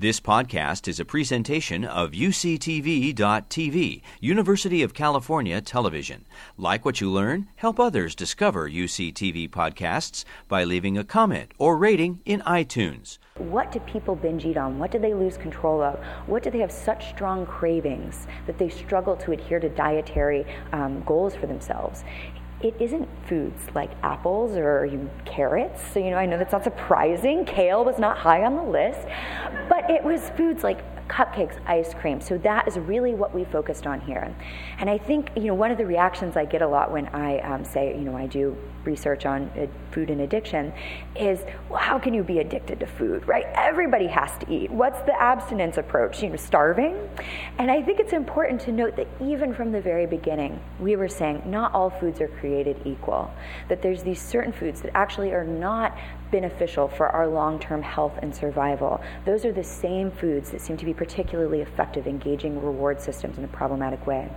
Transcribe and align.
This 0.00 0.20
podcast 0.20 0.86
is 0.86 1.00
a 1.00 1.04
presentation 1.04 1.84
of 1.84 2.12
UCTV.tv, 2.12 4.02
University 4.20 4.82
of 4.84 4.94
California 4.94 5.60
Television. 5.60 6.24
Like 6.56 6.84
what 6.84 7.00
you 7.00 7.10
learn, 7.10 7.48
help 7.56 7.80
others 7.80 8.14
discover 8.14 8.70
UCTV 8.70 9.50
podcasts 9.50 10.24
by 10.46 10.62
leaving 10.62 10.96
a 10.96 11.02
comment 11.02 11.50
or 11.58 11.76
rating 11.76 12.20
in 12.24 12.42
iTunes. 12.42 13.18
What 13.38 13.72
do 13.72 13.80
people 13.80 14.14
binge 14.14 14.44
eat 14.44 14.56
on? 14.56 14.78
What 14.78 14.92
do 14.92 15.00
they 15.00 15.14
lose 15.14 15.36
control 15.36 15.82
of? 15.82 15.98
What 16.28 16.44
do 16.44 16.52
they 16.52 16.60
have 16.60 16.70
such 16.70 17.08
strong 17.08 17.44
cravings 17.44 18.28
that 18.46 18.56
they 18.56 18.68
struggle 18.68 19.16
to 19.16 19.32
adhere 19.32 19.58
to 19.58 19.68
dietary 19.68 20.46
um, 20.70 21.02
goals 21.06 21.34
for 21.34 21.48
themselves? 21.48 22.04
It 22.60 22.74
isn't 22.80 23.08
foods 23.28 23.62
like 23.74 23.90
apples 24.02 24.56
or 24.56 24.90
carrots. 25.24 25.80
So, 25.92 26.00
you 26.00 26.10
know, 26.10 26.16
I 26.16 26.26
know 26.26 26.38
that's 26.38 26.52
not 26.52 26.64
surprising. 26.64 27.44
Kale 27.44 27.84
was 27.84 27.98
not 27.98 28.18
high 28.18 28.44
on 28.44 28.56
the 28.56 28.62
list, 28.62 29.06
but 29.68 29.88
it 29.90 30.02
was 30.02 30.30
foods 30.30 30.64
like 30.64 30.80
cupcakes, 31.08 31.58
ice 31.66 31.94
cream. 31.94 32.20
So 32.20 32.38
that 32.38 32.68
is 32.68 32.78
really 32.78 33.14
what 33.14 33.34
we 33.34 33.44
focused 33.44 33.86
on 33.86 34.00
here. 34.00 34.34
And 34.78 34.88
I 34.88 34.98
think, 34.98 35.30
you 35.36 35.44
know, 35.44 35.54
one 35.54 35.70
of 35.70 35.78
the 35.78 35.86
reactions 35.86 36.36
I 36.36 36.44
get 36.44 36.62
a 36.62 36.68
lot 36.68 36.92
when 36.92 37.06
I 37.08 37.38
um, 37.40 37.64
say, 37.64 37.96
you 37.96 38.04
know, 38.04 38.16
I 38.16 38.26
do 38.26 38.56
research 38.84 39.26
on 39.26 39.50
uh, 39.58 39.66
food 39.90 40.10
and 40.10 40.20
addiction 40.22 40.72
is, 41.16 41.40
well, 41.68 41.80
how 41.80 41.98
can 41.98 42.14
you 42.14 42.22
be 42.22 42.38
addicted 42.38 42.80
to 42.80 42.86
food, 42.86 43.26
right? 43.26 43.46
Everybody 43.54 44.06
has 44.06 44.30
to 44.38 44.52
eat. 44.52 44.70
What's 44.70 45.00
the 45.02 45.20
abstinence 45.20 45.76
approach? 45.78 46.22
You 46.22 46.30
know, 46.30 46.36
starving? 46.36 46.96
And 47.58 47.70
I 47.70 47.82
think 47.82 48.00
it's 48.00 48.12
important 48.12 48.60
to 48.62 48.72
note 48.72 48.96
that 48.96 49.08
even 49.20 49.54
from 49.54 49.72
the 49.72 49.80
very 49.80 50.06
beginning, 50.06 50.60
we 50.78 50.96
were 50.96 51.08
saying 51.08 51.42
not 51.44 51.74
all 51.74 51.90
foods 51.90 52.20
are 52.20 52.28
created 52.28 52.80
equal, 52.84 53.30
that 53.68 53.82
there's 53.82 54.02
these 54.02 54.20
certain 54.20 54.52
foods 54.52 54.80
that 54.82 54.96
actually 54.96 55.32
are 55.32 55.44
not 55.44 55.96
beneficial 56.30 56.88
for 56.88 57.08
our 57.08 57.26
long 57.26 57.58
term 57.58 57.82
health 57.82 58.18
and 58.22 58.34
survival. 58.34 59.00
Those 59.24 59.44
are 59.44 59.52
the 59.52 59.64
same 59.64 60.10
foods 60.10 60.50
that 60.50 60.60
seem 60.60 60.76
to 60.76 60.84
be 60.84 60.94
particularly 60.94 61.60
effective 61.60 62.06
engaging 62.06 62.62
reward 62.62 63.00
systems 63.00 63.38
in 63.38 63.44
a 63.44 63.48
problematic 63.48 64.06
way. 64.06 64.30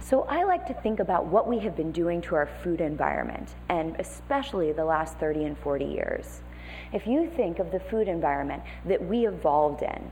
So, 0.00 0.22
I 0.22 0.44
like 0.44 0.66
to 0.66 0.74
think 0.74 1.00
about 1.00 1.26
what 1.26 1.48
we 1.48 1.58
have 1.60 1.74
been 1.74 1.90
doing 1.90 2.20
to 2.22 2.36
our 2.36 2.46
food 2.62 2.80
environment, 2.80 3.56
and 3.68 3.96
especially 3.98 4.70
the 4.72 4.84
last 4.84 5.18
30 5.18 5.44
and 5.44 5.58
40 5.58 5.84
years. 5.84 6.42
If 6.92 7.06
you 7.06 7.28
think 7.28 7.58
of 7.58 7.72
the 7.72 7.80
food 7.80 8.06
environment 8.06 8.62
that 8.84 9.04
we 9.04 9.26
evolved 9.26 9.82
in, 9.82 10.10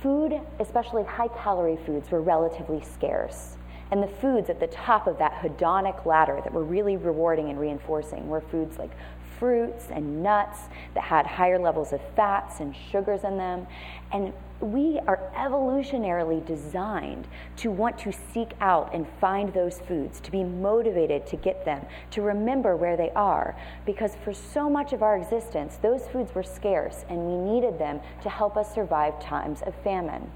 food, 0.00 0.40
especially 0.60 1.04
high 1.04 1.28
calorie 1.28 1.78
foods, 1.84 2.10
were 2.10 2.22
relatively 2.22 2.80
scarce. 2.80 3.55
And 3.90 4.02
the 4.02 4.08
foods 4.08 4.50
at 4.50 4.58
the 4.58 4.66
top 4.66 5.06
of 5.06 5.18
that 5.18 5.34
hedonic 5.34 6.04
ladder 6.04 6.40
that 6.42 6.52
were 6.52 6.64
really 6.64 6.96
rewarding 6.96 7.50
and 7.50 7.58
reinforcing 7.58 8.28
were 8.28 8.40
foods 8.40 8.78
like 8.78 8.90
fruits 9.38 9.86
and 9.90 10.22
nuts 10.22 10.60
that 10.94 11.04
had 11.04 11.26
higher 11.26 11.58
levels 11.58 11.92
of 11.92 12.00
fats 12.14 12.60
and 12.60 12.74
sugars 12.90 13.24
in 13.24 13.36
them. 13.36 13.66
And 14.12 14.32
we 14.60 14.98
are 15.06 15.30
evolutionarily 15.36 16.44
designed 16.46 17.26
to 17.56 17.70
want 17.70 17.98
to 17.98 18.12
seek 18.12 18.52
out 18.60 18.94
and 18.94 19.06
find 19.20 19.52
those 19.52 19.80
foods, 19.80 20.20
to 20.20 20.30
be 20.30 20.42
motivated 20.42 21.26
to 21.26 21.36
get 21.36 21.64
them, 21.64 21.84
to 22.12 22.22
remember 22.22 22.74
where 22.76 22.96
they 22.96 23.10
are. 23.10 23.54
Because 23.84 24.16
for 24.24 24.32
so 24.32 24.70
much 24.70 24.92
of 24.92 25.02
our 25.02 25.16
existence, 25.16 25.78
those 25.82 26.08
foods 26.08 26.34
were 26.34 26.42
scarce 26.42 27.04
and 27.08 27.18
we 27.18 27.52
needed 27.52 27.78
them 27.78 28.00
to 28.22 28.30
help 28.30 28.56
us 28.56 28.74
survive 28.74 29.20
times 29.20 29.60
of 29.62 29.74
famine. 29.84 30.30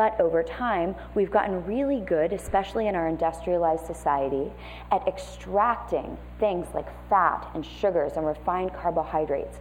But 0.00 0.18
over 0.18 0.42
time, 0.42 0.94
we've 1.14 1.30
gotten 1.30 1.62
really 1.66 2.00
good, 2.00 2.32
especially 2.32 2.88
in 2.88 2.94
our 2.94 3.06
industrialized 3.06 3.84
society, 3.84 4.50
at 4.90 5.06
extracting 5.06 6.16
things 6.38 6.66
like 6.72 6.86
fat 7.10 7.50
and 7.52 7.62
sugars 7.66 8.12
and 8.16 8.26
refined 8.26 8.72
carbohydrates 8.72 9.58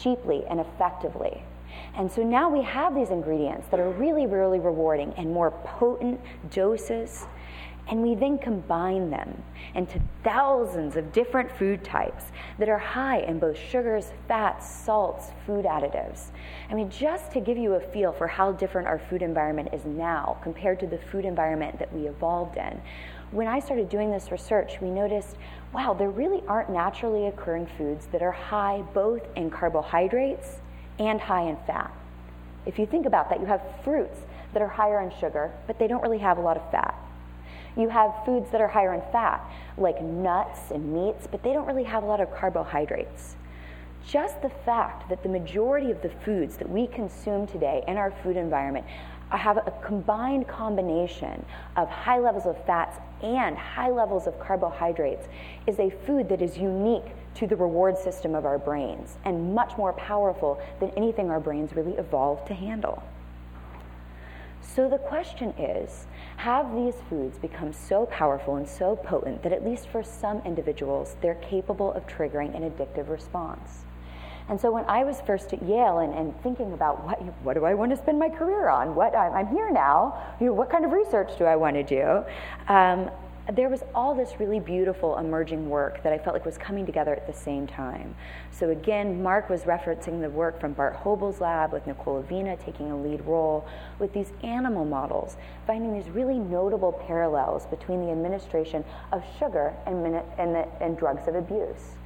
cheaply 0.00 0.46
and 0.48 0.60
effectively. 0.60 1.42
And 1.94 2.10
so 2.10 2.22
now 2.22 2.48
we 2.48 2.62
have 2.62 2.94
these 2.94 3.10
ingredients 3.10 3.68
that 3.68 3.80
are 3.80 3.90
really, 3.90 4.26
really 4.26 4.60
rewarding 4.60 5.12
and 5.18 5.30
more 5.30 5.50
potent 5.50 6.18
doses 6.50 7.26
and 7.88 8.02
we 8.02 8.14
then 8.14 8.38
combine 8.38 9.10
them 9.10 9.42
into 9.74 10.00
thousands 10.22 10.96
of 10.96 11.12
different 11.12 11.50
food 11.50 11.82
types 11.82 12.24
that 12.58 12.68
are 12.68 12.78
high 12.78 13.18
in 13.18 13.38
both 13.38 13.58
sugars, 13.58 14.12
fats, 14.28 14.70
salts, 14.70 15.30
food 15.46 15.64
additives. 15.64 16.26
I 16.70 16.74
mean, 16.74 16.90
just 16.90 17.32
to 17.32 17.40
give 17.40 17.58
you 17.58 17.74
a 17.74 17.80
feel 17.80 18.12
for 18.12 18.26
how 18.26 18.52
different 18.52 18.86
our 18.86 18.98
food 18.98 19.20
environment 19.20 19.70
is 19.72 19.84
now 19.84 20.38
compared 20.42 20.78
to 20.80 20.86
the 20.86 20.98
food 20.98 21.24
environment 21.24 21.78
that 21.78 21.92
we 21.92 22.06
evolved 22.06 22.56
in, 22.56 22.80
when 23.30 23.48
I 23.48 23.60
started 23.60 23.88
doing 23.88 24.10
this 24.10 24.30
research, 24.30 24.78
we 24.80 24.90
noticed 24.90 25.36
wow, 25.72 25.94
there 25.94 26.10
really 26.10 26.42
aren't 26.46 26.70
naturally 26.70 27.26
occurring 27.28 27.66
foods 27.78 28.06
that 28.12 28.22
are 28.22 28.30
high 28.30 28.82
both 28.92 29.22
in 29.36 29.50
carbohydrates 29.50 30.60
and 30.98 31.18
high 31.18 31.48
in 31.48 31.56
fat. 31.66 31.90
If 32.66 32.78
you 32.78 32.86
think 32.86 33.06
about 33.06 33.30
that, 33.30 33.40
you 33.40 33.46
have 33.46 33.62
fruits 33.82 34.18
that 34.52 34.62
are 34.62 34.68
higher 34.68 35.00
in 35.00 35.10
sugar, 35.18 35.50
but 35.66 35.78
they 35.78 35.88
don't 35.88 36.02
really 36.02 36.18
have 36.18 36.36
a 36.36 36.42
lot 36.42 36.58
of 36.58 36.70
fat. 36.70 36.94
You 37.76 37.88
have 37.88 38.14
foods 38.24 38.50
that 38.50 38.60
are 38.60 38.68
higher 38.68 38.92
in 38.92 39.02
fat, 39.12 39.48
like 39.78 40.02
nuts 40.02 40.70
and 40.70 40.92
meats, 40.92 41.26
but 41.30 41.42
they 41.42 41.52
don't 41.52 41.66
really 41.66 41.84
have 41.84 42.02
a 42.02 42.06
lot 42.06 42.20
of 42.20 42.34
carbohydrates. 42.34 43.36
Just 44.06 44.42
the 44.42 44.50
fact 44.50 45.08
that 45.08 45.22
the 45.22 45.28
majority 45.28 45.90
of 45.90 46.02
the 46.02 46.10
foods 46.24 46.56
that 46.56 46.68
we 46.68 46.86
consume 46.86 47.46
today 47.46 47.84
in 47.86 47.96
our 47.96 48.10
food 48.10 48.36
environment 48.36 48.84
have 49.30 49.56
a 49.56 49.72
combined 49.82 50.46
combination 50.46 51.44
of 51.76 51.88
high 51.88 52.18
levels 52.18 52.44
of 52.44 52.62
fats 52.66 52.98
and 53.22 53.56
high 53.56 53.90
levels 53.90 54.26
of 54.26 54.38
carbohydrates 54.38 55.26
is 55.66 55.78
a 55.78 55.90
food 56.04 56.28
that 56.28 56.42
is 56.42 56.58
unique 56.58 57.14
to 57.34 57.46
the 57.46 57.56
reward 57.56 57.96
system 57.96 58.34
of 58.34 58.44
our 58.44 58.58
brains 58.58 59.16
and 59.24 59.54
much 59.54 59.76
more 59.78 59.92
powerful 59.94 60.60
than 60.80 60.90
anything 60.90 61.30
our 61.30 61.40
brains 61.40 61.74
really 61.74 61.92
evolved 61.92 62.46
to 62.46 62.54
handle. 62.54 63.02
So 64.62 64.88
the 64.88 64.98
question 64.98 65.50
is 65.58 66.06
have 66.36 66.74
these 66.74 66.94
foods 67.10 67.38
become 67.38 67.72
so 67.72 68.06
powerful 68.06 68.56
and 68.56 68.68
so 68.68 68.96
potent 68.96 69.42
that, 69.42 69.52
at 69.52 69.64
least 69.64 69.88
for 69.88 70.02
some 70.02 70.40
individuals, 70.44 71.16
they're 71.20 71.34
capable 71.36 71.92
of 71.92 72.06
triggering 72.06 72.56
an 72.56 72.68
addictive 72.70 73.08
response? 73.08 73.84
And 74.48 74.60
so 74.60 74.72
when 74.72 74.84
I 74.86 75.04
was 75.04 75.20
first 75.20 75.52
at 75.52 75.62
Yale 75.62 75.98
and, 75.98 76.12
and 76.14 76.42
thinking 76.42 76.72
about 76.72 77.04
what, 77.04 77.22
what 77.44 77.54
do 77.54 77.64
I 77.64 77.74
want 77.74 77.90
to 77.92 77.96
spend 77.96 78.18
my 78.18 78.28
career 78.28 78.68
on, 78.68 78.94
what 78.94 79.14
I'm 79.14 79.46
here 79.48 79.70
now, 79.70 80.34
you 80.40 80.46
know, 80.46 80.52
what 80.52 80.68
kind 80.70 80.84
of 80.84 80.92
research 80.92 81.38
do 81.38 81.44
I 81.44 81.54
want 81.54 81.76
to 81.76 81.82
do, 81.82 82.24
um, 82.72 83.10
there 83.50 83.68
was 83.68 83.82
all 83.94 84.14
this 84.14 84.38
really 84.38 84.60
beautiful 84.60 85.18
emerging 85.18 85.68
work 85.68 86.02
that 86.04 86.12
I 86.12 86.18
felt 86.18 86.34
like 86.34 86.46
was 86.46 86.56
coming 86.56 86.86
together 86.86 87.12
at 87.12 87.26
the 87.26 87.32
same 87.32 87.66
time. 87.66 88.14
So 88.52 88.70
again, 88.70 89.20
Mark 89.20 89.50
was 89.50 89.62
referencing 89.62 90.20
the 90.20 90.30
work 90.30 90.60
from 90.60 90.74
Bart 90.74 90.94
Hoebel's 90.96 91.40
lab 91.40 91.72
with 91.72 91.86
Nicole 91.86 92.22
Avena 92.22 92.62
taking 92.64 92.92
a 92.92 92.96
lead 92.96 93.20
role 93.26 93.66
with 93.98 94.12
these 94.12 94.32
animal 94.44 94.84
models, 94.84 95.36
finding 95.66 95.92
these 95.92 96.08
really 96.10 96.38
notable 96.38 96.92
parallels 96.92 97.66
between 97.66 98.00
the 98.04 98.12
administration 98.12 98.84
of 99.10 99.24
sugar 99.38 99.74
and, 99.86 100.06
and, 100.38 100.54
the, 100.54 100.68
and 100.80 100.96
drugs 100.96 101.26
of 101.26 101.34
abuse. 101.34 101.96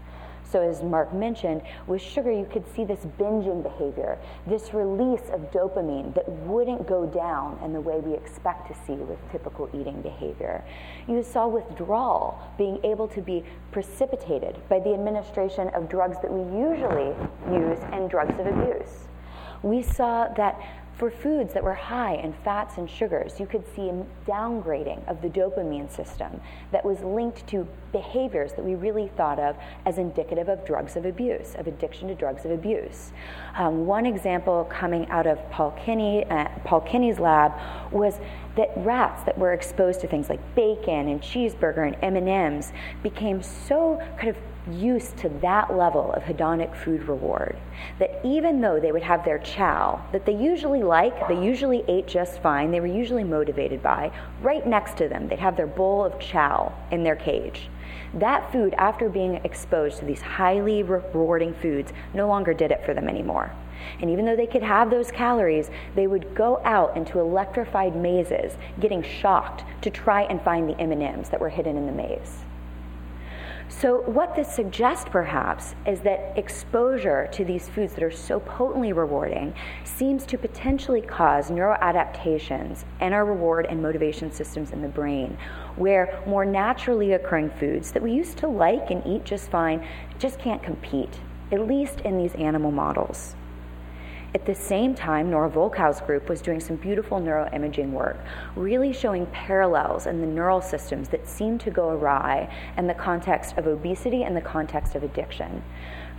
So, 0.50 0.60
as 0.62 0.82
Mark 0.82 1.12
mentioned, 1.12 1.62
with 1.86 2.00
sugar, 2.00 2.30
you 2.30 2.46
could 2.50 2.64
see 2.74 2.84
this 2.84 3.00
binging 3.18 3.62
behavior, 3.62 4.18
this 4.46 4.72
release 4.72 5.28
of 5.32 5.50
dopamine 5.50 6.14
that 6.14 6.28
wouldn't 6.28 6.86
go 6.86 7.04
down 7.04 7.58
in 7.64 7.72
the 7.72 7.80
way 7.80 7.98
we 7.98 8.14
expect 8.14 8.68
to 8.68 8.74
see 8.86 8.94
with 8.94 9.18
typical 9.32 9.68
eating 9.72 10.00
behavior. 10.02 10.64
You 11.08 11.22
saw 11.22 11.48
withdrawal 11.48 12.38
being 12.56 12.78
able 12.84 13.08
to 13.08 13.20
be 13.20 13.44
precipitated 13.72 14.56
by 14.68 14.78
the 14.78 14.94
administration 14.94 15.68
of 15.70 15.88
drugs 15.88 16.16
that 16.22 16.32
we 16.32 16.42
usually 16.56 17.14
use 17.52 17.78
in 17.92 18.06
drugs 18.08 18.38
of 18.38 18.46
abuse. 18.46 19.08
We 19.62 19.82
saw 19.82 20.28
that 20.36 20.60
for 20.96 21.10
foods 21.10 21.52
that 21.52 21.62
were 21.62 21.74
high 21.74 22.14
in 22.14 22.32
fats 22.32 22.78
and 22.78 22.88
sugars, 22.88 23.38
you 23.38 23.46
could 23.46 23.64
see 23.74 23.90
a 23.90 24.04
downgrading 24.26 25.06
of 25.08 25.20
the 25.20 25.28
dopamine 25.28 25.94
system 25.94 26.40
that 26.72 26.82
was 26.82 27.00
linked 27.00 27.46
to 27.48 27.68
behaviors 27.92 28.54
that 28.54 28.64
we 28.64 28.74
really 28.74 29.08
thought 29.08 29.38
of 29.38 29.56
as 29.84 29.98
indicative 29.98 30.48
of 30.48 30.64
drugs 30.64 30.96
of 30.96 31.04
abuse, 31.04 31.54
of 31.56 31.66
addiction 31.66 32.08
to 32.08 32.14
drugs 32.14 32.46
of 32.46 32.50
abuse. 32.50 33.12
Um, 33.56 33.84
one 33.86 34.06
example 34.06 34.66
coming 34.70 35.06
out 35.10 35.26
of 35.26 35.38
Paul 35.50 35.72
Kenny, 35.72 36.24
uh, 36.24 36.48
Paul 36.64 36.80
Kenny's 36.80 37.18
lab 37.18 37.52
was 37.92 38.18
that 38.56 38.70
rats 38.76 39.22
that 39.24 39.36
were 39.36 39.52
exposed 39.52 40.00
to 40.00 40.08
things 40.08 40.30
like 40.30 40.40
bacon 40.54 41.08
and 41.08 41.20
cheeseburger 41.20 41.94
and 42.02 42.16
M&Ms 42.16 42.72
became 43.02 43.42
so 43.42 44.00
kind 44.16 44.28
of 44.28 44.36
used 44.70 45.16
to 45.16 45.28
that 45.40 45.76
level 45.76 46.12
of 46.12 46.22
hedonic 46.22 46.74
food 46.76 47.02
reward 47.04 47.56
that 47.98 48.20
even 48.24 48.60
though 48.60 48.80
they 48.80 48.92
would 48.92 49.02
have 49.02 49.24
their 49.24 49.38
chow 49.38 50.04
that 50.12 50.26
they 50.26 50.34
usually 50.34 50.82
like, 50.82 51.28
they 51.28 51.40
usually 51.40 51.84
ate 51.88 52.06
just 52.06 52.40
fine, 52.42 52.70
they 52.70 52.80
were 52.80 52.86
usually 52.86 53.24
motivated 53.24 53.82
by, 53.82 54.10
right 54.42 54.66
next 54.66 54.96
to 54.96 55.08
them, 55.08 55.28
they'd 55.28 55.38
have 55.38 55.56
their 55.56 55.66
bowl 55.66 56.04
of 56.04 56.18
chow 56.18 56.72
in 56.90 57.02
their 57.02 57.16
cage. 57.16 57.68
That 58.14 58.50
food, 58.50 58.74
after 58.78 59.08
being 59.08 59.34
exposed 59.44 59.98
to 59.98 60.04
these 60.04 60.22
highly 60.22 60.82
rewarding 60.82 61.54
foods, 61.54 61.92
no 62.14 62.26
longer 62.26 62.54
did 62.54 62.70
it 62.70 62.84
for 62.84 62.94
them 62.94 63.08
anymore. 63.08 63.52
And 64.00 64.10
even 64.10 64.24
though 64.24 64.36
they 64.36 64.46
could 64.46 64.62
have 64.62 64.90
those 64.90 65.10
calories, 65.10 65.70
they 65.94 66.06
would 66.06 66.34
go 66.34 66.60
out 66.64 66.96
into 66.96 67.20
electrified 67.20 67.94
mazes, 67.94 68.56
getting 68.80 69.02
shocked 69.02 69.64
to 69.82 69.90
try 69.90 70.22
and 70.22 70.40
find 70.42 70.68
the 70.68 70.80
M&Ms 70.80 71.28
that 71.28 71.40
were 71.40 71.48
hidden 71.48 71.76
in 71.76 71.86
the 71.86 71.92
maze. 71.92 72.45
So, 73.78 74.00
what 74.06 74.34
this 74.34 74.50
suggests 74.50 75.04
perhaps 75.06 75.74
is 75.86 76.00
that 76.00 76.32
exposure 76.38 77.28
to 77.32 77.44
these 77.44 77.68
foods 77.68 77.92
that 77.92 78.02
are 78.02 78.10
so 78.10 78.40
potently 78.40 78.94
rewarding 78.94 79.52
seems 79.84 80.24
to 80.26 80.38
potentially 80.38 81.02
cause 81.02 81.50
neuroadaptations 81.50 82.84
in 83.02 83.12
our 83.12 83.26
reward 83.26 83.66
and 83.68 83.82
motivation 83.82 84.32
systems 84.32 84.70
in 84.70 84.80
the 84.80 84.88
brain, 84.88 85.36
where 85.76 86.22
more 86.26 86.46
naturally 86.46 87.12
occurring 87.12 87.50
foods 87.50 87.92
that 87.92 88.02
we 88.02 88.12
used 88.12 88.38
to 88.38 88.48
like 88.48 88.90
and 88.90 89.06
eat 89.06 89.24
just 89.24 89.50
fine 89.50 89.86
just 90.18 90.38
can't 90.38 90.62
compete, 90.62 91.20
at 91.52 91.60
least 91.68 92.00
in 92.00 92.16
these 92.16 92.34
animal 92.36 92.70
models. 92.70 93.36
At 94.36 94.44
the 94.44 94.54
same 94.54 94.94
time, 94.94 95.30
Nora 95.30 95.48
Volkow's 95.48 96.02
group 96.02 96.28
was 96.28 96.42
doing 96.42 96.60
some 96.60 96.76
beautiful 96.76 97.18
neuroimaging 97.18 97.90
work, 97.92 98.18
really 98.54 98.92
showing 98.92 99.24
parallels 99.28 100.06
in 100.06 100.20
the 100.20 100.26
neural 100.26 100.60
systems 100.60 101.08
that 101.08 101.26
seem 101.26 101.56
to 101.60 101.70
go 101.70 101.88
awry 101.88 102.54
in 102.76 102.86
the 102.86 102.92
context 102.92 103.56
of 103.56 103.66
obesity 103.66 104.24
and 104.24 104.36
the 104.36 104.42
context 104.42 104.94
of 104.94 105.02
addiction. 105.02 105.62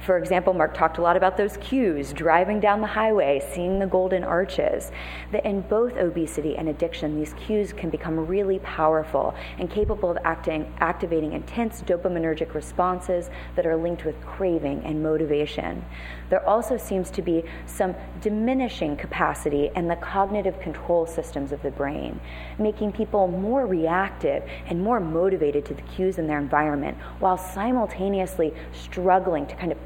For 0.05 0.17
example, 0.17 0.53
Mark 0.53 0.73
talked 0.73 0.99
a 0.99 1.01
lot 1.01 1.17
about 1.17 1.37
those 1.37 1.57
cues, 1.57 2.13
driving 2.13 2.59
down 2.59 2.81
the 2.81 2.87
highway, 2.87 3.41
seeing 3.53 3.79
the 3.79 3.87
golden 3.87 4.23
arches. 4.23 4.91
That 5.31 5.45
in 5.45 5.61
both 5.61 5.97
obesity 5.97 6.55
and 6.55 6.69
addiction, 6.69 7.17
these 7.17 7.33
cues 7.33 7.73
can 7.73 7.89
become 7.89 8.25
really 8.27 8.59
powerful 8.59 9.35
and 9.57 9.69
capable 9.69 10.09
of 10.09 10.17
acting, 10.23 10.71
activating 10.79 11.33
intense 11.33 11.81
dopaminergic 11.81 12.53
responses 12.53 13.29
that 13.55 13.65
are 13.65 13.75
linked 13.75 14.05
with 14.05 14.19
craving 14.21 14.83
and 14.85 15.01
motivation. 15.01 15.83
There 16.29 16.47
also 16.47 16.77
seems 16.77 17.09
to 17.11 17.21
be 17.21 17.43
some 17.65 17.95
diminishing 18.21 18.97
capacity 18.97 19.71
in 19.75 19.87
the 19.87 19.95
cognitive 19.95 20.59
control 20.59 21.05
systems 21.05 21.51
of 21.51 21.61
the 21.63 21.71
brain, 21.71 22.19
making 22.59 22.91
people 22.91 23.27
more 23.27 23.65
reactive 23.65 24.43
and 24.67 24.81
more 24.81 24.99
motivated 24.99 25.65
to 25.65 25.73
the 25.73 25.81
cues 25.83 26.17
in 26.17 26.27
their 26.27 26.39
environment 26.39 26.97
while 27.19 27.37
simultaneously 27.37 28.53
struggling 28.73 29.45
to 29.47 29.55
kind 29.55 29.71
of 29.71 29.85